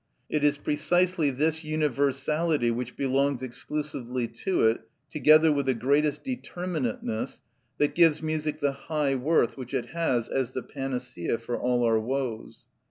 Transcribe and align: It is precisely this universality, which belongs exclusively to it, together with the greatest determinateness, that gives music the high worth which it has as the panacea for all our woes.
It 0.31 0.43
is 0.43 0.57
precisely 0.57 1.29
this 1.29 1.63
universality, 1.63 2.71
which 2.71 2.95
belongs 2.95 3.43
exclusively 3.43 4.27
to 4.29 4.65
it, 4.67 4.81
together 5.11 5.51
with 5.51 5.67
the 5.67 5.75
greatest 5.75 6.23
determinateness, 6.23 7.41
that 7.77 7.93
gives 7.93 8.19
music 8.19 8.57
the 8.61 8.71
high 8.71 9.13
worth 9.13 9.57
which 9.57 9.75
it 9.75 9.89
has 9.89 10.27
as 10.27 10.53
the 10.53 10.63
panacea 10.63 11.37
for 11.37 11.55
all 11.55 11.83
our 11.83 11.99
woes. 11.99 12.63